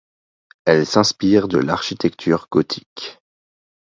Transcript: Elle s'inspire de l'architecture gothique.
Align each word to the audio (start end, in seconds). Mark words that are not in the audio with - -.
Elle 0.65 0.87
s'inspire 0.87 1.47
de 1.47 1.59
l'architecture 1.59 2.47
gothique. 2.51 3.19